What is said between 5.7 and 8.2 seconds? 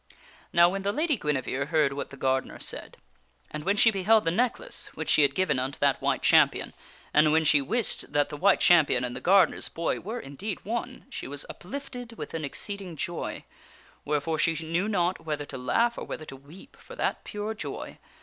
that White Champion, and when she wist